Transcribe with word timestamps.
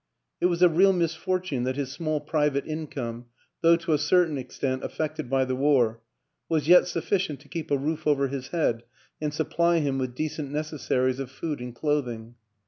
It 0.41 0.47
was 0.47 0.63
a 0.63 0.67
real 0.67 0.93
misfortune 0.93 1.63
that 1.65 1.75
his 1.75 1.91
small 1.91 2.19
private 2.19 2.65
income, 2.65 3.27
though 3.61 3.75
to 3.75 3.93
a 3.93 3.99
certain 3.99 4.35
extent 4.35 4.83
affected 4.83 5.29
by 5.29 5.45
the 5.45 5.55
war, 5.55 6.01
was 6.49 6.67
yet 6.67 6.87
sufficient 6.87 7.39
to 7.41 7.47
keep 7.47 7.69
a 7.69 7.77
roof 7.77 8.07
over 8.07 8.27
his 8.27 8.47
head 8.47 8.81
and 9.21 9.31
supply 9.31 9.77
him 9.77 9.99
with 9.99 10.15
decent 10.15 10.49
necessaries 10.49 11.19
of 11.19 11.29
food 11.29 11.59
and 11.61 11.75
clothing. 11.75 12.33